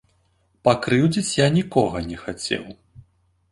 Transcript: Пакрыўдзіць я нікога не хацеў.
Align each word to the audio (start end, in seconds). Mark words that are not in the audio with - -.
Пакрыўдзіць 0.67 1.37
я 1.45 1.51
нікога 1.59 2.03
не 2.09 2.17
хацеў. 2.25 2.63